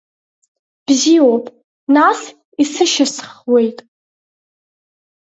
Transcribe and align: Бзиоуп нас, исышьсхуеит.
Бзиоуп 0.85 1.45
нас, 1.95 2.19
исышьсхуеит. 2.61 3.77